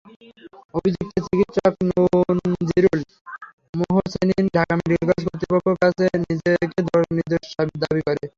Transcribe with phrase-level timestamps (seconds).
[0.73, 2.99] অভিযুক্ত চিকিৎসক নূনযীরুল
[3.79, 6.79] মুহসেনীন ঢাকা মেডিকেল কলেজ কর্তৃপক্ষের কাছে নিজেকে
[7.11, 7.47] নির্দোষ
[7.81, 8.27] দাবি করেন।